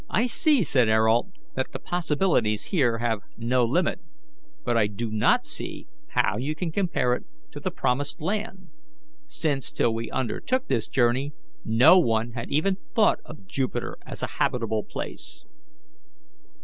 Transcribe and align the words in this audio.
"I 0.09 0.25
see," 0.25 0.63
said 0.63 0.89
Ayrault, 0.89 1.27
"that 1.53 1.73
the 1.73 1.77
possibilities 1.77 2.63
here 2.73 2.97
have 2.97 3.19
no 3.37 3.63
limit; 3.63 3.99
but 4.65 4.75
I 4.75 4.87
do 4.87 5.11
not 5.11 5.45
see 5.45 5.85
how 6.07 6.37
you 6.37 6.55
can 6.55 6.71
compare 6.71 7.13
it 7.13 7.23
to 7.51 7.59
the 7.59 7.69
promised 7.69 8.19
land, 8.19 8.69
since, 9.27 9.71
till 9.71 9.93
we 9.93 10.09
undertook 10.09 10.67
this 10.67 10.87
journey, 10.87 11.33
no 11.63 11.99
one 11.99 12.31
had 12.31 12.49
even 12.49 12.77
thought 12.95 13.19
of 13.25 13.45
Jupiter 13.45 13.95
as 14.03 14.23
a 14.23 14.27
habitable 14.41 14.83
place." 14.85 15.45